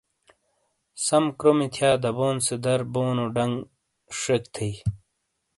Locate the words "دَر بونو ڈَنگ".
2.63-3.55